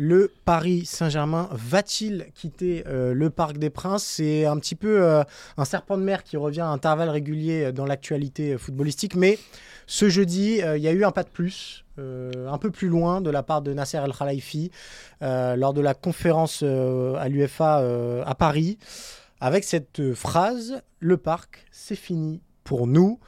Le 0.00 0.32
Paris 0.44 0.86
Saint-Germain 0.86 1.48
va-t-il 1.50 2.28
quitter 2.32 2.84
euh, 2.86 3.12
le 3.12 3.30
Parc 3.30 3.58
des 3.58 3.68
Princes? 3.68 4.04
C'est 4.04 4.46
un 4.46 4.56
petit 4.58 4.76
peu 4.76 5.02
euh, 5.02 5.24
un 5.56 5.64
serpent 5.64 5.98
de 5.98 6.04
mer 6.04 6.22
qui 6.22 6.36
revient 6.36 6.60
à 6.60 6.68
intervalles 6.68 7.08
réguliers 7.08 7.72
dans 7.72 7.84
l'actualité 7.84 8.56
footballistique, 8.56 9.16
mais 9.16 9.40
ce 9.88 10.08
jeudi, 10.08 10.62
euh, 10.62 10.76
il 10.76 10.84
y 10.84 10.86
a 10.86 10.92
eu 10.92 11.02
un 11.02 11.10
pas 11.10 11.24
de 11.24 11.28
plus, 11.28 11.84
un 11.98 12.58
peu 12.58 12.70
plus 12.70 12.86
loin 12.86 13.20
de 13.20 13.28
la 13.28 13.42
part 13.42 13.60
de 13.60 13.72
Nasser 13.72 13.96
El 13.96 14.12
Khalifi 14.12 14.70
lors 15.20 15.74
de 15.74 15.80
la 15.80 15.94
conférence 15.94 16.62
à 16.62 17.28
l'UFA 17.28 17.82
à 18.24 18.34
Paris, 18.36 18.78
avec 19.40 19.64
cette 19.64 20.14
phrase 20.14 20.80
Le 21.00 21.16
parc, 21.16 21.66
c'est 21.72 21.96
fini 21.96 22.40
pour 22.62 22.86
nous. 22.86 23.18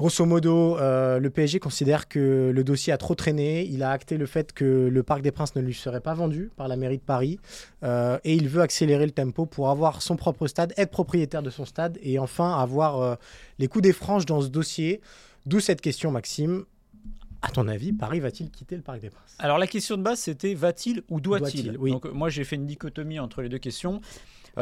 Grosso 0.00 0.24
modo, 0.24 0.78
euh, 0.78 1.18
le 1.18 1.28
PSG 1.28 1.60
considère 1.60 2.08
que 2.08 2.50
le 2.54 2.64
dossier 2.64 2.90
a 2.90 2.96
trop 2.96 3.14
traîné. 3.14 3.66
Il 3.66 3.82
a 3.82 3.90
acté 3.90 4.16
le 4.16 4.24
fait 4.24 4.54
que 4.54 4.88
le 4.90 5.02
Parc 5.02 5.20
des 5.20 5.30
Princes 5.30 5.54
ne 5.56 5.60
lui 5.60 5.74
serait 5.74 6.00
pas 6.00 6.14
vendu 6.14 6.50
par 6.56 6.68
la 6.68 6.76
mairie 6.76 6.96
de 6.96 7.02
Paris. 7.02 7.38
Euh, 7.82 8.18
et 8.24 8.32
il 8.32 8.48
veut 8.48 8.62
accélérer 8.62 9.04
le 9.04 9.12
tempo 9.12 9.44
pour 9.44 9.68
avoir 9.68 10.00
son 10.00 10.16
propre 10.16 10.46
stade, 10.46 10.72
être 10.78 10.90
propriétaire 10.90 11.42
de 11.42 11.50
son 11.50 11.66
stade 11.66 11.98
et 12.00 12.18
enfin 12.18 12.58
avoir 12.58 12.98
euh, 13.02 13.14
les 13.58 13.68
coups 13.68 13.82
des 13.82 13.92
franges 13.92 14.24
dans 14.24 14.40
ce 14.40 14.48
dossier. 14.48 15.02
D'où 15.44 15.60
cette 15.60 15.82
question, 15.82 16.10
Maxime. 16.10 16.64
À 17.42 17.50
ton 17.50 17.68
avis, 17.68 17.92
Paris 17.92 18.20
va-t-il 18.20 18.50
quitter 18.50 18.76
le 18.76 18.82
Parc 18.82 19.00
des 19.00 19.10
Princes? 19.10 19.36
Alors 19.38 19.58
la 19.58 19.66
question 19.66 19.98
de 19.98 20.02
base, 20.02 20.20
c'était 20.20 20.54
va-t-il 20.54 21.02
ou 21.10 21.20
doit-il? 21.20 21.76
Oui. 21.78 21.90
Donc 21.90 22.06
moi, 22.06 22.30
j'ai 22.30 22.44
fait 22.44 22.56
une 22.56 22.64
dichotomie 22.64 23.18
entre 23.18 23.42
les 23.42 23.50
deux 23.50 23.58
questions. 23.58 24.00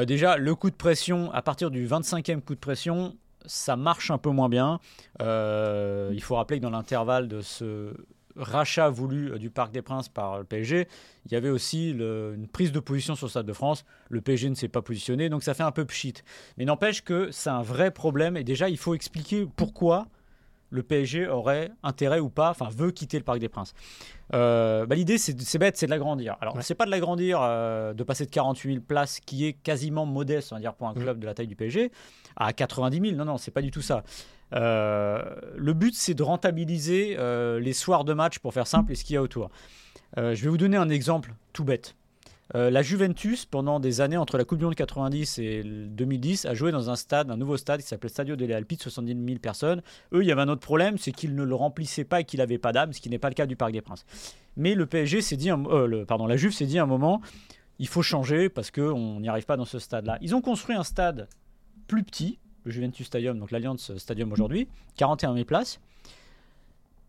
Déjà, 0.04 0.36
le 0.36 0.54
coup 0.56 0.68
de 0.68 0.74
pression, 0.74 1.30
à 1.30 1.42
partir 1.42 1.70
du 1.70 1.86
25e 1.86 2.40
coup 2.40 2.56
de 2.56 2.60
pression, 2.60 3.16
ça 3.48 3.76
marche 3.76 4.10
un 4.10 4.18
peu 4.18 4.30
moins 4.30 4.48
bien. 4.48 4.78
Euh, 5.20 6.10
il 6.12 6.22
faut 6.22 6.36
rappeler 6.36 6.58
que 6.58 6.62
dans 6.62 6.70
l'intervalle 6.70 7.26
de 7.26 7.40
ce 7.40 7.94
rachat 8.36 8.88
voulu 8.88 9.32
euh, 9.32 9.38
du 9.38 9.50
Parc 9.50 9.72
des 9.72 9.82
Princes 9.82 10.08
par 10.08 10.38
le 10.38 10.44
PSG, 10.44 10.86
il 11.26 11.32
y 11.32 11.36
avait 11.36 11.50
aussi 11.50 11.90
une 11.90 12.46
prise 12.46 12.70
de 12.70 12.80
position 12.80 13.16
sur 13.16 13.26
le 13.26 13.30
Stade 13.30 13.46
de 13.46 13.52
France. 13.52 13.84
Le 14.08 14.20
PSG 14.20 14.48
ne 14.50 14.54
s'est 14.54 14.68
pas 14.68 14.82
positionné, 14.82 15.28
donc 15.28 15.42
ça 15.42 15.54
fait 15.54 15.64
un 15.64 15.72
peu 15.72 15.84
pchit. 15.84 16.14
Mais 16.56 16.64
n'empêche 16.64 17.02
que 17.02 17.30
c'est 17.32 17.50
un 17.50 17.62
vrai 17.62 17.90
problème 17.90 18.36
et 18.36 18.44
déjà, 18.44 18.68
il 18.68 18.78
faut 18.78 18.94
expliquer 18.94 19.46
pourquoi 19.56 20.06
le 20.70 20.82
PSG 20.82 21.26
aurait 21.28 21.70
intérêt 21.82 22.18
ou 22.20 22.28
pas, 22.28 22.50
enfin 22.50 22.68
veut 22.70 22.90
quitter 22.90 23.16
le 23.18 23.24
Parc 23.24 23.38
des 23.38 23.48
Princes. 23.48 23.72
Euh, 24.34 24.84
bah, 24.86 24.94
L'idée, 24.94 25.16
c'est 25.18 25.58
bête, 25.58 25.76
c'est 25.76 25.86
de 25.86 25.90
l'agrandir. 25.90 26.36
Alors, 26.40 26.56
Ouais. 26.56 26.62
c'est 26.62 26.74
pas 26.74 26.84
de 26.84 26.90
l'agrandir, 26.90 27.38
euh, 27.42 27.94
de 27.94 28.02
passer 28.04 28.26
de 28.26 28.30
48 28.30 28.72
000 28.74 28.84
places, 28.86 29.20
qui 29.20 29.46
est 29.46 29.54
quasiment 29.54 30.04
modeste, 30.04 30.52
on 30.52 30.56
va 30.56 30.60
dire, 30.60 30.74
pour 30.74 30.88
un 30.88 30.94
Mhm. 30.94 31.02
club 31.02 31.18
de 31.20 31.26
la 31.26 31.34
taille 31.34 31.46
du 31.46 31.56
PSG, 31.56 31.90
à 32.36 32.52
90 32.52 33.00
000. 33.00 33.16
Non, 33.16 33.24
non, 33.24 33.38
c'est 33.38 33.50
pas 33.50 33.62
du 33.62 33.70
tout 33.70 33.80
ça. 33.82 34.02
Euh, 34.54 35.22
le 35.56 35.72
but, 35.72 35.94
c'est 35.94 36.14
de 36.14 36.22
rentabiliser 36.22 37.16
les 37.60 37.72
soirs 37.72 38.04
de 38.04 38.12
match, 38.12 38.38
pour 38.38 38.52
faire 38.52 38.66
simple, 38.66 38.92
et 38.92 38.94
ce 38.94 39.04
qu'il 39.04 39.14
y 39.14 39.16
a 39.16 39.22
autour. 39.22 39.50
Je 40.16 40.34
vais 40.42 40.48
vous 40.48 40.58
donner 40.58 40.76
un 40.76 40.88
exemple 40.90 41.34
tout 41.52 41.64
bête. 41.64 41.94
Euh, 42.54 42.70
la 42.70 42.82
Juventus, 42.82 43.44
pendant 43.44 43.78
des 43.78 44.00
années, 44.00 44.16
entre 44.16 44.38
la 44.38 44.44
Coupe 44.44 44.58
du 44.58 44.64
Monde 44.64 44.74
90 44.74 45.38
et 45.38 45.62
le 45.62 45.86
2010, 45.86 46.46
a 46.46 46.54
joué 46.54 46.72
dans 46.72 46.88
un 46.88 46.96
stade, 46.96 47.30
un 47.30 47.36
nouveau 47.36 47.58
stade 47.58 47.82
qui 47.82 47.86
s'appelait 47.86 48.08
Stadio 48.08 48.36
delle 48.36 48.52
Alpi 48.52 48.76
de 48.76 48.82
70 48.82 49.26
000 49.26 49.38
personnes. 49.38 49.82
Eux, 50.12 50.22
il 50.22 50.28
y 50.28 50.32
avait 50.32 50.40
un 50.40 50.48
autre 50.48 50.62
problème, 50.62 50.96
c'est 50.96 51.12
qu'ils 51.12 51.34
ne 51.34 51.44
le 51.44 51.54
remplissaient 51.54 52.04
pas 52.04 52.20
et 52.20 52.24
qu'il 52.24 52.38
n'avait 52.38 52.58
pas 52.58 52.72
d'âme, 52.72 52.92
ce 52.92 53.00
qui 53.00 53.10
n'est 53.10 53.18
pas 53.18 53.28
le 53.28 53.34
cas 53.34 53.46
du 53.46 53.56
Parc 53.56 53.72
des 53.72 53.82
Princes. 53.82 54.06
Mais 54.56 54.74
le 54.74 54.86
PSG 54.86 55.20
s'est 55.20 55.36
dit, 55.36 55.50
euh, 55.50 56.04
pardon, 56.06 56.26
la 56.26 56.36
Juve 56.36 56.52
s'est 56.52 56.66
dit 56.66 56.78
à 56.78 56.84
un 56.84 56.86
moment, 56.86 57.20
il 57.78 57.86
faut 57.86 58.02
changer 58.02 58.48
parce 58.48 58.70
qu'on 58.70 59.20
n'y 59.20 59.28
arrive 59.28 59.44
pas 59.44 59.56
dans 59.56 59.66
ce 59.66 59.78
stade-là. 59.78 60.18
Ils 60.22 60.34
ont 60.34 60.40
construit 60.40 60.74
un 60.74 60.84
stade 60.84 61.28
plus 61.86 62.02
petit, 62.02 62.38
le 62.64 62.70
Juventus 62.70 63.06
Stadium, 63.06 63.38
donc 63.38 63.50
l'Alliance 63.50 63.96
Stadium 63.98 64.32
aujourd'hui, 64.32 64.68
41 64.96 65.34
000 65.34 65.44
places. 65.44 65.80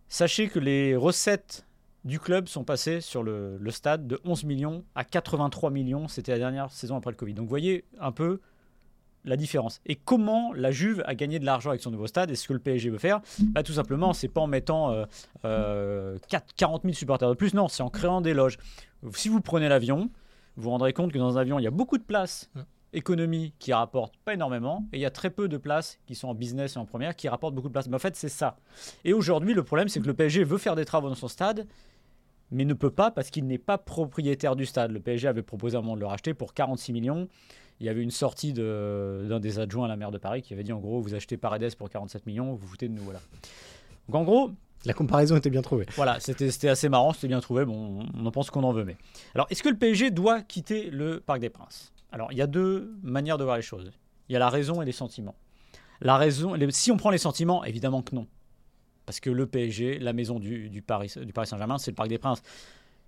Sachez 0.10 0.50
que 0.50 0.60
les 0.60 0.96
recettes 0.96 1.66
du 2.06 2.20
club 2.20 2.48
sont 2.48 2.64
passées 2.64 3.02
sur 3.02 3.24
le, 3.24 3.58
le 3.58 3.72
stade 3.72 4.08
de 4.08 4.20
11 4.24 4.46
millions 4.46 4.84
à 4.96 5.04
83 5.04 5.70
millions. 5.70 6.08
C'était 6.08 6.32
la 6.32 6.40
dernière 6.40 6.72
saison 6.72 6.98
après 6.98 7.12
le 7.12 7.18
Covid. 7.18 7.34
Donc 7.34 7.46
vous 7.46 7.50
voyez 7.50 7.86
un 8.00 8.12
peu 8.12 8.40
la 9.26 9.38
différence. 9.38 9.82
Et 9.86 9.96
comment 9.96 10.54
la 10.54 10.72
Juve 10.72 11.04
a 11.06 11.16
gagné 11.16 11.40
de 11.40 11.46
l'argent 11.46 11.70
avec 11.70 11.82
son 11.82 11.92
nouveau 11.92 12.08
stade? 12.08 12.32
Et 12.32 12.36
ce 12.36 12.48
que 12.48 12.54
le 12.54 12.60
PSG 12.60 12.90
veut 12.90 12.98
faire? 12.98 13.22
Bah, 13.40 13.64
Tout 13.64 13.74
simplement, 13.74 14.14
c'est 14.14 14.28
pas 14.28 14.42
en 14.42 14.48
mettant 14.48 14.92
euh, 14.92 15.06
euh, 15.46 16.18
4 16.30 16.54
40 16.56 16.84
000 16.84 16.94
supporters 16.94 17.30
de 17.30 17.36
plus, 17.36 17.54
non, 17.54 17.68
c'est 17.68 17.84
en 17.84 17.90
créant 17.90 18.22
des 18.22 18.34
loges. 18.34 18.58
Si 19.14 19.30
vous 19.30 19.42
prenez 19.42 19.70
l'avion, 19.70 20.10
vous 20.56 20.64
vous 20.64 20.70
rendrez 20.70 20.94
compte 20.94 21.12
que 21.12 21.18
dans 21.18 21.38
un 21.38 21.42
avion, 21.42 21.60
il 21.60 21.64
y 21.64 21.68
a 21.68 21.72
beaucoup 21.72 21.98
de 21.98 22.04
places 22.04 22.50
économie 22.94 23.54
qui 23.60 23.74
rapportent 23.74 24.18
pas 24.26 24.34
énormément 24.34 24.88
et 24.92 24.98
il 24.98 25.02
y 25.02 25.06
a 25.06 25.12
très 25.12 25.30
peu 25.30 25.48
de 25.48 25.58
places 25.58 26.00
qui 26.08 26.16
sont 26.16 26.28
en 26.28 26.34
business 26.34 26.76
et 26.76 26.80
en 26.80 26.86
première 26.86 27.16
qui 27.16 27.30
rapportent 27.30 27.54
beaucoup 27.54 27.68
de 27.68 27.74
places. 27.74 27.88
Mais 27.88 27.96
en 27.96 28.00
fait, 28.00 28.16
c'est 28.16 28.30
ça. 28.30 28.58
Et 29.06 29.14
aujourd'hui, 29.14 29.54
le 29.54 29.64
problème, 29.64 29.90
c'est 29.90 30.00
que 30.00 30.08
le 30.08 30.14
PSG 30.14 30.44
veut 30.44 30.58
faire 30.58 30.76
des 30.76 30.86
travaux 30.86 31.10
dans 31.10 31.16
son 31.16 31.28
stade, 31.28 31.68
mais 32.52 32.66
ne 32.66 32.74
peut 32.74 32.90
pas 32.92 33.12
parce 33.12 33.30
qu'il 33.30 33.46
n'est 33.48 33.58
pas 33.58 33.78
propriétaire 33.78 34.56
du 34.56 34.66
stade. 34.66 34.92
Le 34.92 35.00
PSG 35.00 35.28
avait 35.28 35.44
proposé 35.44 35.76
à 35.76 35.80
un 35.80 35.82
moment 35.82 35.96
de 35.96 36.00
le 36.02 36.06
racheter 36.08 36.34
pour 36.34 36.54
46 36.54 36.94
millions. 36.94 37.28
Il 37.80 37.86
y 37.86 37.90
avait 37.90 38.02
une 38.02 38.12
sortie 38.12 38.52
de- 38.54 39.26
d'un 39.30 39.40
des 39.40 39.60
adjoints 39.60 39.86
à 39.86 39.88
la 39.88 39.96
maire 39.96 40.12
de 40.12 40.18
Paris 40.18 40.42
qui 40.42 40.54
avait 40.54 40.64
dit 40.64 40.74
en 40.74 40.80
gros, 40.80 41.00
vous 41.02 41.16
achetez 41.16 41.38
Paredes 41.38 41.76
pour 41.76 41.90
47 41.90 42.26
millions, 42.26 42.52
vous 42.52 42.58
vous 42.58 42.68
foutez 42.68 42.88
de 42.90 42.94
nous. 42.94 43.04
Voilà. 43.04 43.20
Donc 44.08 44.16
en 44.16 44.24
gros, 44.24 44.52
La 44.86 44.94
comparaison 44.94 45.36
était 45.38 45.50
bien 45.50 45.62
trouvée. 45.62 45.86
voilà, 45.96 46.20
c'était 46.20 46.52
c'était 46.52 46.70
assez 46.70 46.90
marrant, 46.90 47.14
c'était 47.14 47.28
bien 47.30 47.40
trouvé. 47.42 47.66
Bon, 47.66 48.06
on 48.14 48.26
en 48.26 48.32
pense 48.32 48.50
qu'on 48.50 48.64
en 48.64 48.74
veut, 48.74 48.84
mais. 48.86 48.98
Alors, 49.36 49.48
est-ce 49.50 49.62
que 49.64 49.70
le 49.70 49.78
PSG 49.78 50.10
doit 50.12 50.42
quitter 50.42 50.90
le 50.90 51.20
Parc 51.20 51.40
des 51.40 51.50
Princes? 51.50 51.94
Alors, 52.12 52.32
il 52.32 52.38
y 52.38 52.42
a 52.42 52.48
deux 52.48 52.94
manières 53.04 53.38
de 53.38 53.44
voir 53.44 53.56
les 53.56 53.62
choses. 53.62 53.92
Il 54.28 54.34
y 54.34 54.36
a 54.36 54.40
la 54.40 54.50
raison 54.50 54.82
et 54.82 54.86
les 54.86 54.92
sentiments. 54.92 55.36
La 56.02 56.18
raison, 56.18 56.54
les- 56.56 56.72
si 56.72 56.92
on 56.92 56.98
prend 56.98 57.10
les 57.12 57.18
sentiments, 57.18 57.64
évidemment 57.66 58.02
que 58.02 58.16
non. 58.16 58.26
Parce 59.10 59.20
que 59.20 59.32
le 59.32 59.48
PSG, 59.48 59.98
la 59.98 60.14
maison 60.14 60.40
du, 60.40 60.70
du 60.70 60.84
Paris, 60.84 61.12
du 61.26 61.34
Paris 61.34 61.48
Saint-Germain, 61.48 61.80
c'est 61.80 61.90
le 61.90 61.96
Parc 61.96 62.10
des 62.10 62.20
Princes. 62.20 62.44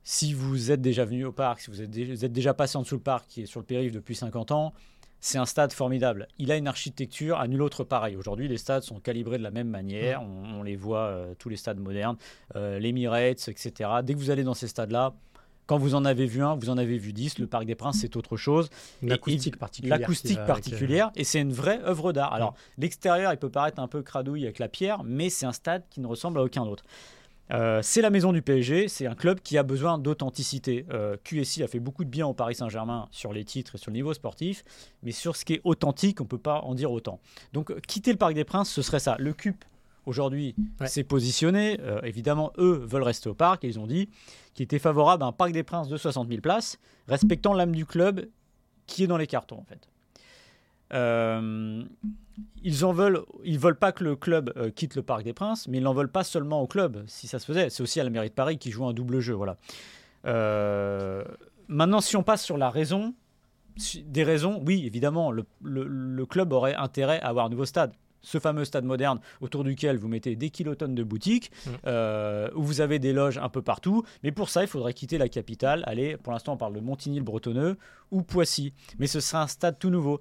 Si 0.03 0.33
vous 0.33 0.71
êtes 0.71 0.81
déjà 0.81 1.05
venu 1.05 1.25
au 1.25 1.31
parc, 1.31 1.59
si 1.59 1.69
vous 1.69 1.79
êtes, 1.79 1.91
dé- 1.91 2.05
vous 2.05 2.25
êtes 2.25 2.33
déjà 2.33 2.55
passé 2.55 2.75
en 2.75 2.81
dessous 2.81 2.95
le 2.95 3.01
parc, 3.01 3.27
qui 3.27 3.43
est 3.43 3.45
sur 3.45 3.59
le 3.59 3.67
périph' 3.67 3.91
depuis 3.91 4.15
50 4.15 4.49
ans, 4.51 4.73
c'est 5.19 5.37
un 5.37 5.45
stade 5.45 5.71
formidable. 5.71 6.27
Il 6.39 6.51
a 6.51 6.57
une 6.57 6.67
architecture 6.67 7.39
à 7.39 7.47
nul 7.47 7.61
autre 7.61 7.83
pareil. 7.83 8.15
Aujourd'hui, 8.15 8.47
les 8.47 8.57
stades 8.57 8.81
sont 8.81 8.99
calibrés 8.99 9.37
de 9.37 9.43
la 9.43 9.51
même 9.51 9.67
manière. 9.69 10.23
On, 10.23 10.61
on 10.61 10.63
les 10.63 10.75
voit, 10.75 11.01
euh, 11.05 11.35
tous 11.37 11.49
les 11.49 11.55
stades 11.55 11.77
modernes, 11.77 12.17
euh, 12.55 12.79
l'Emirates, 12.79 13.47
etc. 13.47 13.87
Dès 14.03 14.15
que 14.15 14.17
vous 14.19 14.31
allez 14.31 14.43
dans 14.43 14.55
ces 14.55 14.67
stades-là, 14.69 15.13
quand 15.71 15.77
vous 15.77 15.95
en 15.95 16.03
avez 16.03 16.25
vu 16.25 16.43
un, 16.43 16.55
vous 16.55 16.69
en 16.69 16.77
avez 16.77 16.97
vu 16.97 17.13
dix. 17.13 17.39
Le 17.39 17.47
Parc 17.47 17.63
des 17.63 17.75
Princes, 17.75 17.99
c'est 18.01 18.17
autre 18.17 18.35
chose. 18.35 18.69
Une 19.01 19.07
Et- 19.07 19.13
acoustique 19.13 19.55
particulière. 19.57 19.99
L'acoustique 19.99 20.31
avec, 20.37 20.43
euh, 20.49 20.53
particulière, 20.53 21.11
et 21.15 21.23
c'est 21.23 21.39
une 21.39 21.53
vraie 21.53 21.79
œuvre 21.85 22.11
d'art. 22.11 22.33
Alors, 22.33 22.55
l'extérieur, 22.77 23.31
il 23.31 23.37
peut 23.37 23.49
paraître 23.49 23.79
un 23.79 23.87
peu 23.87 24.01
cradouille 24.01 24.43
avec 24.43 24.59
la 24.59 24.67
pierre, 24.67 25.01
mais 25.05 25.29
c'est 25.29 25.45
un 25.45 25.53
stade 25.53 25.83
qui 25.89 26.01
ne 26.01 26.07
ressemble 26.07 26.39
à 26.39 26.43
aucun 26.43 26.63
autre. 26.63 26.83
Euh, 27.53 27.79
c'est 27.83 28.01
la 28.01 28.09
maison 28.09 28.33
du 28.33 28.41
PSG, 28.41 28.89
c'est 28.89 29.07
un 29.07 29.15
club 29.15 29.39
qui 29.39 29.57
a 29.57 29.63
besoin 29.63 29.97
d'authenticité. 29.97 30.85
Euh, 30.91 31.15
QSI 31.23 31.63
a 31.63 31.69
fait 31.69 31.79
beaucoup 31.79 32.03
de 32.03 32.09
bien 32.09 32.27
au 32.27 32.33
Paris 32.33 32.55
Saint-Germain 32.55 33.07
sur 33.11 33.31
les 33.31 33.45
titres 33.45 33.75
et 33.75 33.77
sur 33.77 33.91
le 33.91 33.95
niveau 33.95 34.13
sportif, 34.13 34.65
mais 35.03 35.11
sur 35.13 35.37
ce 35.37 35.45
qui 35.45 35.53
est 35.53 35.61
authentique, 35.63 36.19
on 36.19 36.25
ne 36.25 36.29
peut 36.29 36.37
pas 36.37 36.59
en 36.63 36.75
dire 36.75 36.91
autant. 36.91 37.21
Donc, 37.53 37.73
quitter 37.87 38.11
le 38.11 38.17
Parc 38.17 38.33
des 38.33 38.43
Princes, 38.43 38.69
ce 38.69 38.81
serait 38.81 38.99
ça. 38.99 39.15
Le 39.19 39.31
CUP, 39.31 39.63
aujourd'hui, 40.11 40.55
Ouais. 40.79 40.87
s'est 40.87 41.03
positionné. 41.03 41.79
Euh, 41.81 41.99
évidemment, 42.03 42.51
eux 42.59 42.83
veulent 42.85 43.03
rester 43.03 43.27
au 43.29 43.33
parc 43.33 43.63
et 43.63 43.67
ils 43.67 43.79
ont 43.79 43.87
dit 43.87 44.09
qu'ils 44.53 44.65
étaient 44.65 44.79
favorables 44.79 45.23
à 45.23 45.25
un 45.25 45.31
Parc 45.31 45.51
des 45.53 45.63
Princes 45.63 45.87
de 45.87 45.97
60 45.97 46.27
000 46.27 46.41
places, 46.41 46.77
respectant 47.07 47.53
l'âme 47.53 47.73
du 47.75 47.85
club 47.85 48.27
qui 48.85 49.03
est 49.03 49.07
dans 49.07 49.17
les 49.17 49.27
cartons, 49.27 49.57
en 49.59 49.63
fait. 49.63 49.87
Euh, 50.93 51.83
ils 52.63 52.83
en 52.85 52.91
veulent, 52.91 53.21
ils 53.45 53.57
veulent 53.57 53.77
pas 53.79 53.91
que 53.93 54.03
le 54.03 54.15
club 54.17 54.51
euh, 54.57 54.69
quitte 54.71 54.95
le 54.95 55.01
Parc 55.03 55.23
des 55.23 55.31
Princes, 55.33 55.67
mais 55.67 55.77
ils 55.77 55.83
n'en 55.83 55.93
veulent 55.93 56.11
pas 56.11 56.23
seulement 56.25 56.61
au 56.61 56.67
club, 56.67 57.03
si 57.07 57.27
ça 57.27 57.39
se 57.39 57.45
faisait. 57.45 57.69
C'est 57.69 57.81
aussi 57.81 57.99
à 57.99 58.03
la 58.03 58.09
mairie 58.09 58.29
de 58.29 58.33
Paris 58.33 58.57
qui 58.57 58.71
joue 58.71 58.85
un 58.85 58.93
double 58.93 59.19
jeu, 59.21 59.33
voilà. 59.33 59.57
Euh, 60.25 61.23
maintenant, 61.67 62.01
si 62.01 62.15
on 62.17 62.23
passe 62.23 62.43
sur 62.43 62.57
la 62.57 62.69
raison, 62.69 63.13
des 64.05 64.23
raisons, 64.23 64.61
oui, 64.65 64.83
évidemment, 64.85 65.31
le, 65.31 65.45
le- 65.63 65.87
le 65.87 66.25
club 66.25 66.51
aurait 66.51 66.75
intérêt 66.75 67.21
à 67.21 67.27
avoir 67.29 67.45
un 67.45 67.49
nouveau 67.49 67.65
stade. 67.65 67.93
Ce 68.23 68.37
fameux 68.39 68.65
stade 68.65 68.85
moderne 68.85 69.19
autour 69.41 69.63
duquel 69.63 69.97
vous 69.97 70.07
mettez 70.07 70.35
des 70.35 70.49
kilotonnes 70.51 70.93
de 70.95 71.03
boutiques, 71.03 71.51
Mm. 71.65 71.69
euh, 71.87 72.49
où 72.55 72.61
vous 72.63 72.81
avez 72.81 72.99
des 72.99 73.13
loges 73.13 73.37
un 73.39 73.49
peu 73.49 73.61
partout. 73.61 74.03
Mais 74.23 74.31
pour 74.31 74.49
ça, 74.49 74.61
il 74.63 74.67
faudrait 74.67 74.93
quitter 74.93 75.17
la 75.17 75.27
capitale. 75.29 75.83
Allez, 75.87 76.17
pour 76.17 76.31
l'instant, 76.33 76.53
on 76.53 76.57
parle 76.57 76.73
de 76.73 76.79
Montigny-le-Bretonneux 76.81 77.77
ou 78.11 78.21
Poissy. 78.21 78.73
Mais 78.99 79.07
ce 79.07 79.19
sera 79.19 79.41
un 79.43 79.47
stade 79.47 79.79
tout 79.79 79.89
nouveau. 79.89 80.19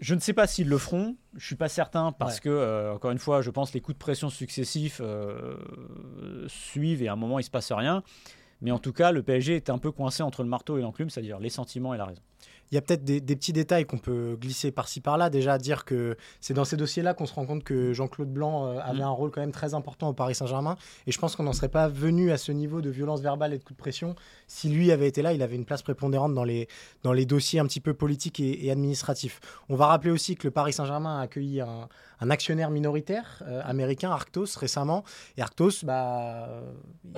Je 0.00 0.14
ne 0.14 0.20
sais 0.20 0.34
pas 0.34 0.46
s'ils 0.46 0.68
le 0.68 0.76
feront. 0.78 1.16
Je 1.36 1.46
suis 1.46 1.54
pas 1.56 1.68
certain 1.70 2.12
parce 2.12 2.34
Ouais. 2.36 2.40
que, 2.42 2.48
euh, 2.50 2.94
encore 2.94 3.10
une 3.12 3.18
fois, 3.18 3.40
je 3.40 3.50
pense 3.50 3.70
que 3.70 3.74
les 3.74 3.80
coups 3.80 3.96
de 3.96 4.02
pression 4.02 4.28
successifs 4.28 5.00
euh, 5.02 5.56
suivent 6.48 7.02
et 7.02 7.08
à 7.08 7.14
un 7.14 7.16
moment 7.16 7.38
il 7.38 7.44
se 7.44 7.50
passe 7.50 7.72
rien. 7.72 8.02
Mais 8.62 8.70
en 8.70 8.78
tout 8.78 8.92
cas, 8.92 9.10
le 9.12 9.22
PSG 9.22 9.56
est 9.56 9.70
un 9.70 9.78
peu 9.78 9.92
coincé 9.92 10.22
entre 10.22 10.42
le 10.42 10.48
marteau 10.48 10.78
et 10.78 10.82
l'enclume, 10.82 11.08
c'est-à-dire 11.10 11.38
les 11.38 11.50
sentiments 11.50 11.92
et 11.94 11.98
la 11.98 12.06
raison. 12.06 12.22
Il 12.70 12.74
y 12.74 12.78
a 12.78 12.82
peut-être 12.82 13.04
des, 13.04 13.20
des 13.20 13.36
petits 13.36 13.52
détails 13.52 13.86
qu'on 13.86 13.98
peut 13.98 14.36
glisser 14.40 14.72
par-ci 14.72 15.00
par-là. 15.00 15.30
Déjà, 15.30 15.58
dire 15.58 15.84
que 15.84 16.16
c'est 16.40 16.54
dans 16.54 16.64
ces 16.64 16.76
dossiers-là 16.76 17.14
qu'on 17.14 17.26
se 17.26 17.34
rend 17.34 17.46
compte 17.46 17.62
que 17.64 17.92
Jean-Claude 17.92 18.32
Blanc 18.32 18.66
euh, 18.66 18.78
avait 18.80 18.98
Mm. 18.98 19.02
un 19.02 19.10
rôle 19.10 19.30
quand 19.30 19.40
même 19.40 19.52
très 19.52 19.74
important 19.74 20.08
au 20.08 20.12
Paris 20.14 20.34
Saint-Germain. 20.34 20.76
Et 21.06 21.12
je 21.12 21.18
pense 21.18 21.36
qu'on 21.36 21.44
n'en 21.44 21.52
serait 21.52 21.68
pas 21.68 21.88
venu 21.88 22.32
à 22.32 22.38
ce 22.38 22.50
niveau 22.52 22.80
de 22.80 22.90
violence 22.90 23.20
verbale 23.20 23.52
et 23.54 23.58
de 23.58 23.62
coups 23.62 23.76
de 23.76 23.82
pression 23.82 24.14
si 24.46 24.68
lui 24.68 24.90
avait 24.90 25.06
été 25.08 25.22
là. 25.22 25.32
Il 25.32 25.42
avait 25.42 25.56
une 25.56 25.64
place 25.64 25.82
prépondérante 25.82 26.34
dans 26.34 26.44
les, 26.44 26.68
dans 27.02 27.12
les 27.12 27.26
dossiers 27.26 27.60
un 27.60 27.66
petit 27.66 27.80
peu 27.80 27.94
politiques 27.94 28.40
et, 28.40 28.66
et 28.66 28.70
administratifs. 28.70 29.40
On 29.68 29.76
va 29.76 29.86
rappeler 29.86 30.10
aussi 30.10 30.34
que 30.36 30.46
le 30.46 30.50
Paris 30.50 30.72
Saint-Germain 30.72 31.18
a 31.18 31.22
accueilli 31.22 31.60
un, 31.60 31.88
un 32.20 32.30
actionnaire 32.30 32.70
minoritaire 32.70 33.42
euh, 33.46 33.60
américain, 33.64 34.10
Arctos, 34.10 34.56
récemment. 34.58 35.04
Et 35.36 35.42
Arctos, 35.42 35.84
bah, 35.84 36.48
euh, 36.48 36.60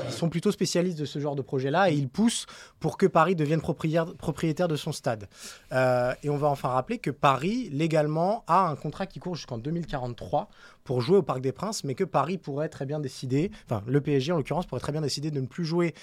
ils 0.04 0.12
sont 0.12 0.28
plutôt 0.28 0.50
spécialistes 0.50 0.98
de 0.98 1.04
ce 1.04 1.18
genre 1.18 1.36
de 1.36 1.42
projet-là 1.42 1.90
et 1.90 1.94
ils 1.94 2.08
poussent 2.08 2.46
pour 2.80 2.96
que 2.96 3.06
Paris 3.06 3.36
devienne 3.36 3.60
propriétaire, 3.60 4.68
de 4.68 4.76
son 4.76 4.92
stade. 4.92 5.28
Euh, 5.72 6.12
et 6.22 6.30
on 6.30 6.36
va 6.36 6.48
enfin 6.48 6.68
rappeler 6.68 6.98
que 6.98 7.10
Paris, 7.10 7.68
légalement, 7.70 8.44
a 8.46 8.68
un 8.68 8.76
contrat 8.76 9.06
qui 9.06 9.20
court 9.20 9.34
jusqu'en 9.34 9.58
2043 9.58 10.48
pour 10.84 11.00
jouer 11.00 11.18
au 11.18 11.22
Parc 11.22 11.40
des 11.40 11.52
Princes, 11.52 11.84
mais 11.84 11.94
que 11.94 12.04
Paris 12.04 12.38
pourrait 12.38 12.68
très 12.68 12.86
bien 12.86 12.98
décider, 12.98 13.50
enfin 13.64 13.82
le 13.86 14.00
PSG 14.00 14.32
en 14.32 14.36
l'occurrence, 14.38 14.66
pourrait 14.66 14.80
très 14.80 14.92
bien 14.92 15.02
décider 15.02 15.30
de 15.30 15.40
ne 15.40 15.46
plus 15.46 15.64
jouer 15.64 15.94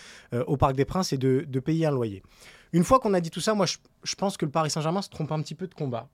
au 0.46 0.58
Parc 0.58 0.76
des 0.76 0.86
Princes 0.86 1.12
et 1.12 1.18
de, 1.18 1.60
payer 1.60 1.88
un 1.88 1.92
loyer. 1.92 2.22
Une 2.72 2.84
fois 2.84 3.00
qu'on 3.00 3.14
a 3.14 3.20
dit 3.20 3.32
tout 3.32 3.40
ça, 3.40 3.56
moi 3.56 3.66
je, 3.66 4.16
pense 4.16 4.38
que 4.38 4.46
le 4.46 4.52
Paris 4.52 4.70
Saint-Germain 4.70 5.02
se 5.02 5.10
trompe 5.10 5.32
un 5.32 5.42
petit 5.42 5.56
peu 5.56 5.68
de 5.68 5.74
combat. 5.74 6.08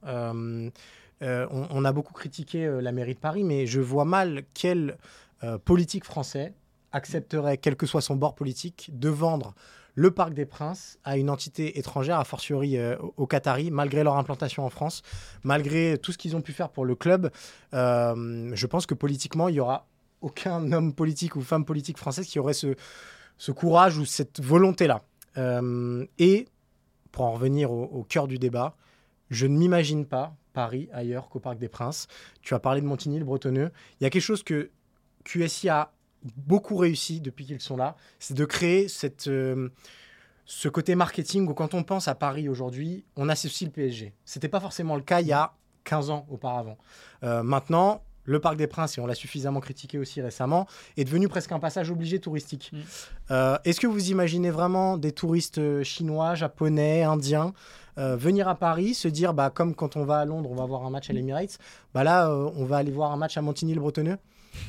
Euh, 1.22 1.46
on, 1.52 1.86
a 1.86 1.92
beaucoup 1.92 2.14
critiqué 2.14 2.66
euh, 2.66 2.82
la 2.82 2.92
mairie 2.92 3.14
de 3.14 3.20
Paris, 3.20 3.44
mais 3.44 3.68
je 3.68 3.80
vois 3.80 4.06
mal 4.06 4.44
quel 4.54 4.98
euh, 5.44 5.58
politique 5.58 6.06
français 6.06 6.54
accepterait, 6.92 7.58
quel 7.58 7.76
que 7.76 7.86
soit 7.86 8.02
son 8.02 8.16
bord 8.16 8.36
politique, 8.36 8.90
de 8.94 9.10
vendre 9.10 9.54
le 9.94 10.12
Parc 10.12 10.34
des 10.34 10.46
Princes 10.46 10.98
à 11.04 11.18
une 11.18 11.30
entité 11.30 11.78
étrangère, 11.78 12.18
a 12.20 12.24
fortiori 12.24 12.78
euh, 12.78 12.98
au- 13.00 13.14
aux 13.18 13.28
Qataris, 13.28 13.72
malgré 13.72 14.04
leur 14.04 14.18
implantation 14.18 14.66
en 14.66 14.70
France, 14.70 15.04
malgré 15.44 15.98
tout 15.98 16.12
ce 16.12 16.18
qu'ils 16.18 16.36
ont 16.36 16.42
pu 16.42 16.54
faire 16.54 16.70
pour 16.70 16.86
le 16.86 16.96
club. 16.96 17.30
je 17.74 18.66
pense 18.66 18.86
que 18.86 18.94
politiquement, 18.94 19.48
il 19.50 19.56
y 19.56 19.60
aura 19.60 19.88
aucun 20.22 20.72
homme 20.72 20.94
politique 20.94 21.36
ou 21.36 21.42
femme 21.42 21.66
politique 21.66 21.98
française 21.98 22.28
qui 22.28 22.40
aurait 22.40 22.54
ce, 22.54 22.76
courage 23.52 23.98
ou 23.98 24.06
cette 24.06 24.42
volonté-là. 24.42 25.02
Et 26.20 26.48
pour 27.12 27.26
en 27.26 27.32
revenir 27.34 27.72
au 27.72 28.06
cœur 28.08 28.28
du 28.28 28.38
débat, 28.38 28.76
je 29.32 29.48
ne 29.48 29.58
m'imagine 29.58 30.06
pas 30.06 30.36
Paris 30.54 30.90
ailleurs 30.94 31.30
qu'au 31.30 31.40
Parc 31.40 31.58
des 31.58 31.70
Princes. 31.70 32.08
Tu 32.42 32.54
as 32.54 32.60
parlé 32.60 32.82
de 32.82 32.86
Montigny, 32.86 33.20
le 33.20 33.26
Bretonneux. 33.26 33.72
Il 34.00 34.04
y 34.04 34.08
a 34.08 34.10
quelque 34.10 34.22
chose 34.22 34.44
que 34.44 34.70
QSI 35.24 35.70
a 35.70 35.92
beaucoup 36.24 36.76
réussi 36.78 37.22
depuis 37.22 37.46
qu'ils 37.46 37.62
sont 37.62 37.78
là, 37.78 37.96
c'est 38.20 38.36
de 38.36 38.46
créer 38.46 38.88
cette, 38.88 39.28
euh, 39.28 39.70
ce 40.46 40.68
côté 40.70 40.96
marketing 40.96 41.48
où 41.48 41.54
quand 41.54 41.74
on 41.74 41.84
pense 41.84 42.08
à 42.08 42.16
Paris 42.16 42.50
aujourd'hui, 42.50 43.06
on 43.16 43.30
associe 43.30 43.68
le 43.68 43.74
PSG. 43.74 44.14
C'était 44.26 44.50
pas 44.50 44.60
forcément 44.60 44.96
le 44.96 45.02
cas 45.02 45.22
il 45.22 45.28
y 45.28 45.34
a 45.34 45.54
15 45.84 46.10
ans 46.10 46.28
auparavant. 46.30 46.78
Euh, 47.24 47.42
maintenant, 47.42 48.04
le 48.24 48.40
Parc 48.40 48.56
des 48.56 48.68
Princes, 48.68 48.98
et 48.98 49.02
on 49.02 49.08
l'a 49.08 49.16
suffisamment 49.16 49.60
critiqué 49.60 49.98
aussi 49.98 50.22
récemment, 50.22 50.68
est 50.96 51.06
devenu 51.06 51.28
presque 51.28 51.52
un 51.52 51.60
passage 51.60 51.90
obligé 51.90 52.20
touristique. 52.20 52.72
Mm. 52.72 52.80
Euh, 53.32 53.58
Est-ce 53.66 53.80
que 53.80 53.88
vous 53.88 54.12
imaginez 54.12 54.52
vraiment 54.52 54.98
des 54.98 55.12
touristes 55.12 55.82
chinois, 55.82 56.36
japonais, 56.36 57.02
indiens 57.02 57.54
euh, 57.98 58.16
venir 58.16 58.48
à 58.48 58.56
Paris, 58.56 58.94
se 58.94 59.08
dire, 59.08 59.34
bah, 59.34 59.50
comme 59.50 59.76
quand 59.76 59.96
on 59.96 60.06
va 60.06 60.20
à 60.20 60.26
Londres, 60.26 60.50
on 60.52 60.56
va 60.56 60.66
voir 60.66 60.86
un 60.86 60.90
match 60.90 61.10
à 61.10 61.14
l'Emirates, 61.14 61.58
bah 61.94 62.04
là, 62.04 62.30
euh, 62.30 62.50
on 62.56 62.66
va 62.66 62.78
aller 62.78 62.92
voir 62.92 63.12
un 63.12 63.18
match 63.18 63.38
à 63.38 63.42
Montigny-le-Bretonneux 63.42 64.18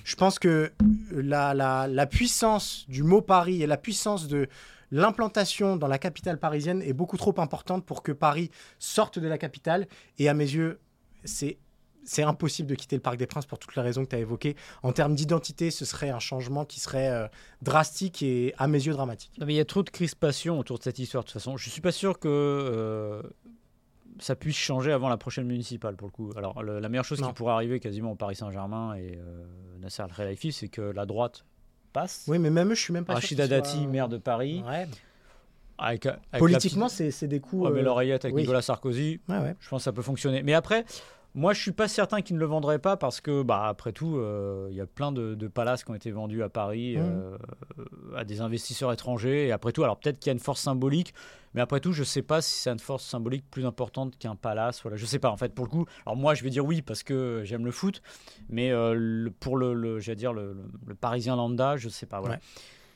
Je 0.04 0.16
pense 0.16 0.38
que 0.38 0.72
la, 1.10 1.54
la, 1.54 1.86
la 1.88 2.06
puissance 2.06 2.84
du 2.88 3.02
mot 3.02 3.20
Paris 3.20 3.62
et 3.62 3.66
la 3.66 3.76
puissance 3.76 4.28
de 4.28 4.48
l'implantation 4.90 5.76
dans 5.76 5.88
la 5.88 5.98
capitale 5.98 6.38
parisienne 6.38 6.82
est 6.82 6.92
beaucoup 6.92 7.16
trop 7.16 7.34
importante 7.38 7.84
pour 7.84 8.02
que 8.02 8.12
Paris 8.12 8.50
sorte 8.78 9.19
de 9.19 9.26
la 9.26 9.38
capitale. 9.38 9.86
Et 10.19 10.28
à 10.28 10.34
mes 10.34 10.44
yeux, 10.44 10.78
c'est 11.24 11.58
c'est 12.04 12.22
impossible 12.22 12.69
de 12.69 12.75
quitter 12.75 12.96
le 12.96 13.02
Parc 13.02 13.16
des 13.16 13.26
Princes 13.26 13.46
pour 13.46 13.58
toutes 13.58 13.75
les 13.76 13.82
raisons 13.82 14.04
que 14.04 14.10
tu 14.10 14.16
as 14.16 14.20
évoquées. 14.20 14.56
En 14.82 14.93
termes 14.93 15.14
d'identité, 15.14 15.70
ce 15.70 15.84
serait 15.84 16.10
un 16.10 16.19
changement 16.19 16.64
qui 16.64 16.81
serait 16.81 17.08
euh, 17.08 17.28
drastique 17.62 18.22
et 18.22 18.54
à 18.58 18.66
mes 18.66 18.78
yeux 18.84 18.93
dramatique. 18.93 19.32
Non, 19.38 19.46
mais 19.46 19.54
il 19.54 19.56
y 19.56 19.60
a 19.60 19.64
trop 19.64 19.82
de 19.82 19.90
crispation 19.90 20.58
autour 20.58 20.78
de 20.78 20.82
cette 20.82 20.99
histoire 20.99 21.22
de 21.25 21.28
toute 21.28 21.34
façon. 21.34 21.56
Je 21.56 21.70
suis 21.70 21.81
pas 21.81 21.93
sûr 21.93 22.19
que 22.19 22.28
euh, 22.28 23.22
ça 24.19 24.34
puisse 24.37 24.56
changer 24.56 24.93
avant 24.93 25.08
la 25.08 25.16
prochaine 25.16 25.46
municipale 25.46 25.96
pour 25.96 26.08
le 26.08 26.12
coup. 26.12 26.32
Alors 26.37 26.62
le- 26.62 26.81
la 26.81 26.88
meilleure 26.88 27.04
chose 27.04 27.20
Non. 27.20 27.28
qui 27.28 27.34
pourrait 27.34 27.52
arriver 27.54 27.81
quasiment 27.81 28.12
au 28.12 28.16
Paris 28.16 28.37
Saint-Germain 28.37 28.94
et 28.94 29.16
euh, 29.19 29.44
Nasser 29.81 30.02
Al-Khelaifi, 30.02 30.52
c'est 30.52 30.69
que 30.69 30.82
la 30.82 31.06
droite 31.06 31.44
passe. 31.93 32.25
Oui, 32.28 32.38
mais 32.38 32.50
même 32.50 32.70
eux, 32.72 32.75
je 32.75 32.81
suis 32.82 32.93
même 32.93 33.05
pas 33.05 33.14
Rachida 33.14 33.44
sûr. 33.46 33.50
Dati, 33.56 33.76
soient- 33.78 33.87
maire 33.87 34.08
de 34.08 34.19
Paris, 34.19 34.62
Ouais. 34.66 34.87
avec, 35.78 36.06
avec 36.06 36.20
la 36.32 36.38
Politiquement, 36.38 36.87
petite- 36.88 37.10
c'est 37.12 37.28
des 37.28 37.40
coups. 37.40 37.64
Ouais, 37.66 37.70
mais 37.72 37.81
euh, 37.81 37.84
l'oreillette 37.84 38.25
avec 38.25 38.34
oui. 38.34 38.43
Nicolas 38.43 38.62
Sarkozy, 38.62 39.20
ouais. 39.28 39.55
je 39.60 39.69
pense 39.69 39.81
que 39.81 39.84
ça 39.84 39.93
peut 39.93 40.02
fonctionner. 40.02 40.43
Mais 40.43 40.55
après, 40.55 40.84
moi, 41.34 41.52
je 41.55 41.61
suis 41.62 41.73
pas 41.73 41.88
certain 41.88 42.20
qu'ils 42.20 42.37
ne 42.37 42.40
le 42.40 42.46
vendraient 42.46 42.79
pas 42.79 42.96
parce 42.96 43.20
que, 43.20 43.43
bah, 43.43 43.67
après 43.67 43.93
tout, 43.93 44.17
euh, 44.19 44.69
il 44.70 44.76
y 44.76 44.81
a 44.81 44.87
plein 44.87 45.12
de, 45.12 45.34
de 45.34 45.49
palaces 45.49 45.82
qui 45.84 45.90
ont 45.90 45.94
été 45.94 46.11
vendus 46.11 46.43
à 46.43 46.49
Paris 46.49 46.96
Mhm. 46.96 47.02
euh, 47.02 47.38
à 48.17 48.25
des 48.25 48.40
investisseurs 48.43 48.93
étrangers. 48.93 49.46
Et 49.49 49.52
après 49.52 49.73
tout, 49.73 49.82
alors 49.82 49.99
peut-être 49.99 50.19
qu'il 50.19 50.29
y 50.29 50.31
a 50.31 50.34
une 50.34 50.38
force 50.40 50.61
symbolique, 50.61 51.14
mais 51.55 51.61
après 51.62 51.81
tout, 51.81 51.93
je 51.93 52.05
sais 52.05 52.23
pas 52.23 52.43
si 52.43 52.55
c'est 52.55 52.70
une 52.70 52.79
force 52.79 53.05
symbolique 53.05 53.44
plus 53.50 53.64
importante 53.67 54.19
qu'un 54.19 54.37
palace. 54.37 54.82
Voilà, 54.82 54.96
je 54.96 55.06
sais 55.06 55.19
pas. 55.19 55.31
En 55.31 55.37
fait, 55.37 55.55
pour 55.55 55.64
le 55.64 55.70
coup, 55.70 55.87
alors 56.06 56.17
moi, 56.17 56.34
je 56.34 56.44
vais 56.44 56.50
dire 56.50 56.64
oui 56.67 56.82
parce 56.82 57.02
que 57.02 57.43
j'aime 57.44 57.64
le 57.64 57.70
foot, 57.73 58.02
mais 58.50 58.70
euh, 58.70 58.94
le- 58.94 59.31
pour 59.31 59.56
le, 59.56 59.73
le 59.75 60.00
j'allais 60.00 60.17
dire 60.17 60.32
le, 60.32 60.52
le- 60.52 60.64
le 60.87 60.94
Parisien 60.94 61.37
lambda, 61.37 61.76
je 61.79 61.88
sais 61.88 62.06
pas. 62.06 62.20
Voilà. 62.20 62.34
Ouais. 62.37 62.40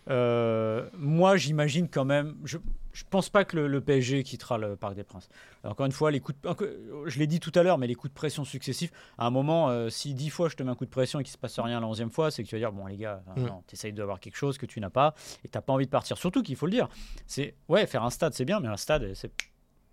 Euh, 0.09 0.89
moi, 0.97 1.37
j'imagine 1.37 1.89
quand 1.89 2.05
même. 2.05 2.37
Je, 2.45 2.59
je 2.93 3.05
pense 3.11 3.29
pas 3.29 3.45
que 3.45 3.57
le, 3.57 3.67
le 3.67 3.81
PSG 3.81 4.23
quittera 4.23 4.57
le 4.57 4.77
Parc 4.77 4.95
des 4.95 5.05
Princes. 5.05 5.29
Encore 5.65 5.85
une 5.87 5.93
fois, 5.93 6.11
les 6.11 6.21
coups 6.21 6.39
de, 6.41 7.03
je 7.07 7.19
l'ai 7.19 7.27
dit 7.27 7.41
tout 7.41 7.53
à 7.55 7.63
l'heure, 7.63 7.77
mais 7.77 7.87
les 7.87 7.95
coups 7.95 8.11
de 8.13 8.15
pression 8.17 8.45
successifs, 8.45 8.91
à 9.19 9.27
un 9.27 9.31
moment, 9.31 9.69
euh, 9.69 9.91
si 9.91 10.15
dix 10.15 10.31
fois 10.31 10.49
je 10.49 10.57
te 10.57 10.63
mets 10.63 10.71
un 10.71 10.75
coup 10.75 10.85
de 10.87 10.91
pression 10.91 11.21
et 11.21 11.23
qu'il 11.25 11.33
se 11.33 11.37
passe 11.39 11.59
rien 11.59 11.81
la 11.81 11.87
onzième 11.87 12.11
fois, 12.11 12.31
c'est 12.31 12.43
que 12.43 12.49
tu 12.49 12.55
vas 12.55 12.61
dire, 12.61 12.73
bon 12.73 12.87
les 12.87 12.97
gars, 12.97 13.23
Mm. 13.37 13.43
non, 13.45 13.63
t'essayes 13.67 13.93
d'avoir 13.93 14.19
quelque 14.21 14.37
chose 14.37 14.57
que 14.57 14.65
tu 14.67 14.81
n'as 14.81 14.89
pas 14.91 15.15
et 15.45 15.49
t'as 15.49 15.61
pas 15.61 15.73
envie 15.73 15.85
de 15.87 15.91
partir. 15.91 16.17
Surtout 16.17 16.43
qu'il 16.43 16.57
faut 16.57 16.67
le 16.67 16.73
dire, 16.73 16.89
c'est, 17.27 17.55
ouais, 17.69 17.87
faire 17.87 18.03
un 18.05 18.11
stade 18.11 18.33
c'est 18.33 18.45
bien, 18.47 18.61
mais 18.61 18.69
un 18.69 18.77
stade, 18.79 19.13
c'est, 19.15 19.31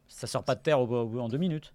ça 0.08 0.28
sort 0.28 0.44
pas 0.44 0.56
de 0.56 0.62
terre 0.62 0.80
au, 0.80 0.88
au- 0.88 1.20
en 1.20 1.30
deux 1.30 1.38
minutes. 1.38 1.74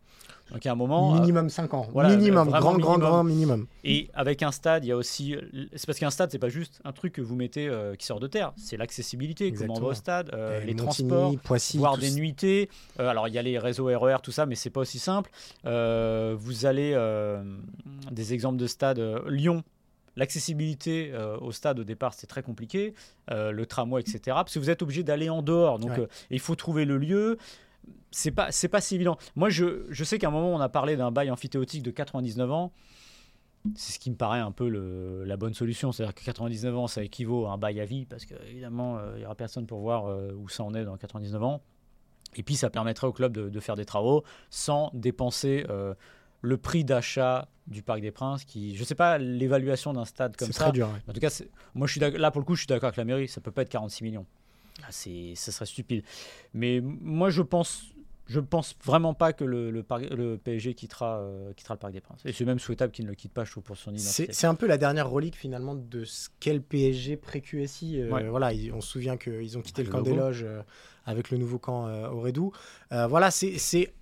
Donc 0.50 0.64
à 0.64 0.72
un 0.72 0.74
moment, 0.74 1.14
euh, 1.14 1.20
Minimum 1.20 1.50
5 1.50 1.74
ans. 1.74 1.86
voilà, 1.92 2.08
minimum, 2.16 2.48
grand, 2.48 2.60
grand, 2.60 2.72
minimum. 2.76 3.00
grand 3.00 3.24
minimum. 3.24 3.66
et 3.84 4.08
avec 4.14 4.42
un 4.42 4.50
stade, 4.50 4.82
il 4.84 4.88
y 4.88 4.92
a 4.92 4.96
aussi. 4.96 5.36
C'est 5.76 5.84
parce 5.86 5.98
qu'un 5.98 6.08
stade, 6.10 6.30
c'est 6.32 6.38
pas 6.38 6.48
juste 6.48 6.80
un 6.84 6.92
truc 6.92 7.12
que 7.12 7.20
vous 7.20 7.34
mettez 7.36 7.68
euh, 7.68 7.94
qui 7.96 8.06
sort 8.06 8.18
de 8.18 8.26
terre. 8.28 8.52
C'est 8.56 8.78
l'accessibilité. 8.78 9.52
Comment 9.52 9.74
on 9.76 9.80
va 9.80 9.86
au 9.88 9.94
stade, 9.94 10.30
euh, 10.32 10.60
les 10.60 10.72
Montigny, 10.74 11.08
transports, 11.08 11.34
Poissy, 11.44 11.76
voir 11.76 11.94
tout 11.96 12.00
des 12.00 12.12
nuitées. 12.12 12.70
Euh, 12.98 13.08
alors, 13.08 13.28
il 13.28 13.34
y 13.34 13.38
a 13.38 13.42
les 13.42 13.58
réseaux 13.58 13.86
RER, 13.86 14.16
tout 14.22 14.32
ça, 14.32 14.46
mais 14.46 14.54
c'est 14.54 14.70
pas 14.70 14.80
aussi 14.80 14.98
simple. 14.98 15.30
Euh, 15.66 16.34
vous 16.38 16.64
allez. 16.64 16.92
euh, 16.94 17.42
des 18.10 18.32
exemples 18.32 18.56
de 18.56 18.66
stades. 18.66 18.98
euh, 19.00 19.20
Lyon. 19.28 19.62
L'accessibilité 20.16 21.10
euh, 21.14 21.38
au 21.38 21.52
stade 21.52 21.78
au 21.78 21.84
départ 21.84 22.12
c'est 22.12 22.26
très 22.26 22.42
compliqué, 22.42 22.92
Euh, 23.30 23.52
le 23.52 23.66
tramway 23.66 24.00
etc. 24.00 24.20
Parce 24.26 24.52
que 24.54 24.58
vous 24.58 24.68
êtes 24.70 24.82
obligé 24.82 25.02
d'aller 25.04 25.28
en 25.30 25.42
dehors, 25.42 25.78
donc 25.78 25.90
Ouais. 25.92 26.00
euh, 26.00 26.06
il 26.30 26.40
faut 26.40 26.54
trouver 26.56 26.84
le 26.86 26.98
lieu. 26.98 27.38
C'est 28.10 28.30
pas 28.30 28.50
c'est 28.52 28.68
pas 28.68 28.80
si 28.80 28.94
évident. 28.94 29.16
Moi 29.36 29.50
je, 29.50 29.84
je 29.90 30.04
sais 30.04 30.18
qu'à 30.18 30.28
un 30.28 30.30
moment 30.30 30.54
on 30.54 30.60
a 30.60 30.68
parlé 30.68 30.96
d'un 30.96 31.10
bail 31.10 31.30
amphithéotique 31.30 31.82
de 31.82 31.90
99 31.90 32.50
ans. 32.50 32.72
C'est 33.74 33.92
ce 33.94 33.98
qui 33.98 34.10
me 34.10 34.16
paraît 34.16 34.38
un 34.38 34.52
peu 34.52 34.68
le- 34.68 35.24
la 35.24 35.36
bonne 35.36 35.52
solution. 35.52 35.92
C'est-à-dire 35.92 36.14
que 36.14 36.24
99 36.24 36.76
ans, 36.76 36.86
ça 36.86 37.02
équivaut 37.02 37.46
à 37.46 37.50
un 37.52 37.58
bail 37.58 37.80
à 37.80 37.84
vie, 37.84 38.06
parce 38.06 38.24
qu'évidemment, 38.24 38.98
il 39.14 39.18
n'y 39.18 39.24
aura 39.26 39.34
personne 39.34 39.66
pour 39.66 39.80
voir 39.80 40.06
euh, 40.06 40.32
où 40.32 40.48
ça 40.48 40.62
en 40.62 40.72
est 40.74 40.84
dans 40.84 40.96
99 40.96 41.42
ans. 41.42 41.60
Et 42.36 42.42
puis, 42.44 42.54
ça 42.54 42.70
permettrait 42.70 43.08
au 43.08 43.12
club 43.12 43.32
de, 43.32 43.48
de 43.48 43.60
faire 43.60 43.74
des 43.74 43.84
travaux 43.84 44.22
sans 44.48 44.90
dépenser 44.94 45.66
euh, 45.68 45.92
le 46.40 46.56
prix 46.56 46.84
d'achat 46.84 47.48
du 47.66 47.82
Parc 47.82 48.00
des 48.00 48.12
Princes, 48.12 48.44
qui, 48.44 48.74
je 48.76 48.80
ne 48.80 48.86
sais 48.86 48.94
pas 48.94 49.18
l'évaluation 49.18 49.92
d'un 49.92 50.04
stade 50.04 50.36
comme 50.36 50.46
C'est 50.46 50.52
ça. 50.54 50.64
très 50.64 50.72
dur. 50.72 50.86
ouais. 50.88 51.00
En 51.08 51.12
tout 51.12 51.20
cas, 51.20 51.28
c'est- 51.30 51.50
moi, 51.74 51.86
je 51.88 51.92
suis 51.92 52.00
là, 52.00 52.30
pour 52.30 52.40
le 52.40 52.46
coup, 52.46 52.54
je 52.54 52.60
suis 52.60 52.66
d'accord 52.68 52.86
avec 52.86 52.96
la 52.96 53.04
mairie. 53.04 53.26
Ça 53.28 53.40
peut 53.40 53.50
pas 53.50 53.62
être 53.62 53.68
46 53.70 54.04
millions. 54.04 54.24
Ah, 54.82 54.88
c'est, 54.90 55.34
ça 55.34 55.52
serait 55.52 55.66
stupide. 55.66 56.02
Mais 56.54 56.80
moi, 56.82 57.30
je 57.30 57.42
pense, 57.42 57.84
je 58.26 58.40
pense 58.40 58.76
vraiment 58.84 59.14
pas 59.14 59.32
que 59.32 59.44
le, 59.44 59.70
le, 59.70 60.36
PSG 60.36 60.74
quittera, 60.74 61.18
euh, 61.18 61.52
quittera 61.54 61.74
le 61.74 61.78
Parc 61.78 61.92
des 61.92 62.00
Princes. 62.00 62.20
Et 62.24 62.32
c'est 62.32 62.44
même 62.44 62.58
souhaitable 62.58 62.92
qu'il 62.92 63.04
ne 63.04 63.10
le 63.10 63.16
quitte 63.16 63.32
pas, 63.32 63.44
je 63.44 63.50
trouve, 63.50 63.64
pour 63.64 63.76
son 63.76 63.90
identité. 63.90 64.26
C'est 64.26 64.32
c'est 64.32 64.46
un 64.46 64.54
peu 64.54 64.66
la 64.66 64.78
dernière 64.78 65.10
relique 65.10 65.36
finalement 65.36 65.74
de 65.74 66.04
ce 66.04 66.28
qu'est 66.40 66.54
le 66.54 66.60
PSG 66.60 67.16
pré-QSI. 67.16 68.00
Euh, 68.00 68.10
Ouais. 68.10 68.28
Voilà, 68.28 68.52
on 68.72 68.80
se 68.80 68.88
souvient 68.88 69.16
qu'ils 69.16 69.58
ont 69.58 69.62
quitté 69.62 69.82
Ah, 69.82 69.84
le 69.84 69.90
le 69.90 69.92
camp 69.92 70.02
des 70.02 70.14
loges 70.14 70.44
euh, 70.44 70.62
avec 71.06 71.30
le 71.30 71.38
nouveau 71.38 71.58
camp 71.58 71.86
euh, 71.86 72.08
au 72.08 72.20
Redou. 72.20 72.52
Euh, 72.92 73.06
voilà, 73.06 73.30
c'est 73.30 73.58
c'est 73.58 73.92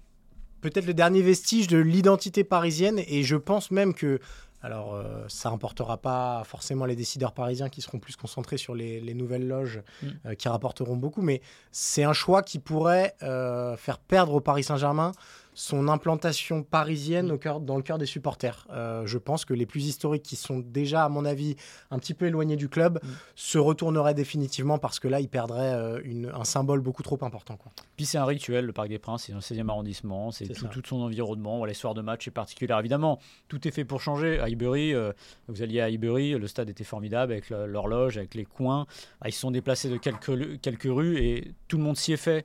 peut-être 0.60 0.86
le 0.86 0.94
dernier 0.94 1.22
vestige 1.22 1.68
de 1.68 1.78
l'identité 1.78 2.44
parisienne 2.44 3.00
et 3.06 3.22
je 3.22 3.36
pense 3.36 3.70
même 3.70 3.94
que. 3.94 4.20
Alors, 4.66 4.94
euh, 4.96 5.24
ça 5.28 5.48
n'importera 5.50 5.96
pas 5.96 6.42
forcément 6.44 6.86
les 6.86 6.96
décideurs 6.96 7.30
parisiens 7.32 7.68
qui 7.68 7.82
seront 7.82 8.00
plus 8.00 8.16
concentrés 8.16 8.56
sur 8.56 8.74
les, 8.74 9.00
les 9.00 9.14
nouvelles 9.14 9.46
loges 9.46 9.80
Mm. 10.02 10.06
euh, 10.26 10.34
qui 10.34 10.48
rapporteront 10.48 10.96
beaucoup, 10.96 11.22
mais 11.22 11.40
c'est 11.70 12.02
un 12.02 12.12
choix 12.12 12.42
qui 12.42 12.58
pourrait 12.58 13.14
euh, 13.22 13.76
faire 13.76 13.98
perdre 14.00 14.34
au 14.34 14.40
Paris 14.40 14.64
Saint-Germain 14.64 15.12
son 15.56 15.88
implantation 15.88 16.62
parisienne 16.62 17.32
au 17.32 17.38
cœur, 17.38 17.60
dans 17.60 17.76
le 17.76 17.82
cœur 17.82 17.96
des 17.96 18.04
supporters. 18.04 18.66
Euh, 18.70 19.06
je 19.06 19.16
pense 19.16 19.46
que 19.46 19.54
les 19.54 19.64
plus 19.64 19.86
historiques 19.86 20.22
qui 20.22 20.36
sont 20.36 20.58
déjà, 20.58 21.06
à 21.06 21.08
mon 21.08 21.24
avis, 21.24 21.56
un 21.90 21.98
petit 21.98 22.12
peu 22.12 22.26
éloignés 22.26 22.56
du 22.56 22.68
club, 22.68 23.00
mm. 23.02 23.08
se 23.36 23.56
retourneraient 23.56 24.12
définitivement 24.12 24.76
parce 24.76 25.00
que 25.00 25.08
là, 25.08 25.18
ils 25.18 25.30
perdraient 25.30 25.72
euh, 25.72 26.00
une, 26.04 26.30
un 26.34 26.44
symbole 26.44 26.80
beaucoup 26.80 27.02
trop 27.02 27.18
important. 27.22 27.56
Quoi. 27.56 27.72
Puis 27.96 28.04
c'est 28.04 28.18
un 28.18 28.26
rituel, 28.26 28.66
le 28.66 28.74
Parc 28.74 28.90
des 28.90 28.98
Princes, 28.98 29.24
c'est 29.24 29.32
dans 29.32 29.38
le 29.38 29.42
16e 29.42 29.70
arrondissement, 29.70 30.30
c'est 30.30 30.46
tout, 30.46 30.82
son 30.84 31.00
environnement. 31.00 31.64
Les 31.64 31.72
soirs 31.72 31.94
de 31.94 32.02
match 32.02 32.28
est 32.28 32.32
particulier. 32.32 32.74
Évidemment, 32.78 33.18
tout 33.48 33.66
est 33.66 33.70
fait 33.70 33.86
pour 33.86 34.02
changer. 34.02 34.38
À 34.38 34.44
Highbury, 34.44 34.92
euh, 34.92 35.14
vous 35.48 35.62
alliez 35.62 35.80
à 35.80 35.86
Highbury, 35.86 36.32
le 36.32 36.46
stade 36.48 36.68
était 36.68 36.84
formidable 36.84 37.32
avec 37.32 37.48
l'horloge, 37.48 38.18
avec 38.18 38.34
les 38.34 38.44
coins. 38.44 38.86
Ah, 39.22 39.30
ils 39.30 39.32
se 39.32 39.40
sont 39.40 39.50
déplacés 39.50 39.88
de 39.88 39.96
quelques, 39.96 40.60
quelques 40.60 40.82
rues 40.84 41.16
et 41.16 41.54
tout 41.66 41.78
le 41.78 41.82
monde 41.82 41.96
s'y 41.96 42.12
est 42.12 42.18
fait. 42.18 42.44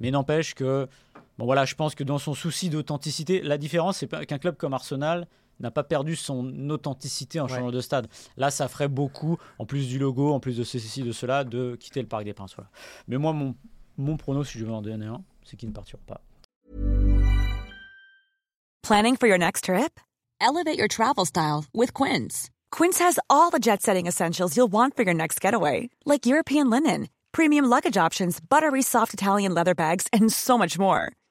Mais 0.00 0.10
n'empêche 0.10 0.54
que 0.54 0.88
Bon 1.38 1.44
voilà, 1.44 1.64
je 1.64 1.74
pense 1.76 1.94
que 1.94 2.04
dans 2.04 2.18
son 2.18 2.34
souci 2.34 2.68
d'authenticité, 2.68 3.40
la 3.42 3.58
différence 3.58 3.98
c'est 3.98 4.26
qu'un 4.26 4.38
club 4.38 4.56
comme 4.56 4.74
Arsenal 4.74 5.28
n'a 5.60 5.70
pas 5.70 5.84
perdu 5.84 6.16
son 6.16 6.70
authenticité 6.70 7.40
en 7.40 7.48
changeant 7.48 7.70
de 7.70 7.80
stade. 7.80 8.08
Là, 8.36 8.50
ça 8.50 8.68
ferait 8.68 8.88
beaucoup, 8.88 9.38
en 9.58 9.66
plus 9.66 9.88
du 9.88 9.98
logo, 9.98 10.32
en 10.32 10.40
plus 10.40 10.56
de 10.56 10.64
ceci, 10.64 11.02
de 11.02 11.12
cela, 11.12 11.44
de 11.44 11.76
quitter 11.76 12.00
le 12.00 12.08
Parc 12.08 12.24
des 12.24 12.32
Princes. 12.32 12.54
Voilà. 12.54 12.70
Mais 13.08 13.18
moi, 13.18 13.32
mon, 13.32 13.54
mon 13.96 14.16
prono, 14.16 14.44
si 14.44 14.58
je 14.58 14.64
veux 14.64 14.72
en 14.72 14.82
donner 14.82 15.06
un, 15.06 15.22
c'est 15.44 15.56
qu'ils 15.56 15.68
ne 15.68 15.74
partiront 15.74 16.02
pas. 16.06 16.20
Planning 18.82 19.16
for 19.16 19.26
your 19.26 19.38
next 19.38 19.64
trip? 19.64 20.00
Elevate 20.40 20.78
your 20.78 20.88
travel 20.88 21.26
style 21.26 21.64
with 21.74 21.92
Quince. 21.92 22.50
Quince 22.70 23.00
has 23.00 23.18
all 23.28 23.50
the 23.50 23.58
jet-setting 23.58 24.06
essentials 24.06 24.56
you'll 24.56 24.70
want 24.70 24.94
for 24.96 25.02
your 25.02 25.14
next 25.14 25.40
getaway, 25.40 25.90
like 26.06 26.24
European 26.24 26.70
linen, 26.70 27.08
premium 27.32 27.64
luggage 27.68 27.96
options, 27.96 28.38
buttery 28.40 28.82
soft 28.82 29.12
Italian 29.12 29.52
leather 29.52 29.74
bags, 29.74 30.06
and 30.12 30.32
so 30.32 30.56
much 30.56 30.78
more. 30.78 31.12